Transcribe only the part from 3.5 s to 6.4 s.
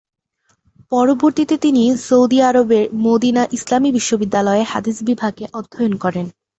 ইসলামী বিশ্ববিদ্যালয়ে হাদিস বিভাগে অধ্যয়ন করেন।